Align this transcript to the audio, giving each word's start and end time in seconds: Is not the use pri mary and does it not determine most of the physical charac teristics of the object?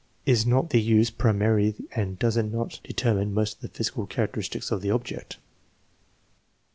Is 0.25 0.47
not 0.47 0.71
the 0.71 0.81
use 0.81 1.11
pri 1.11 1.31
mary 1.31 1.75
and 1.91 2.17
does 2.17 2.35
it 2.35 2.51
not 2.51 2.79
determine 2.83 3.35
most 3.35 3.57
of 3.57 3.61
the 3.61 3.67
physical 3.67 4.07
charac 4.07 4.29
teristics 4.31 4.71
of 4.71 4.81
the 4.81 4.89
object? 4.89 5.37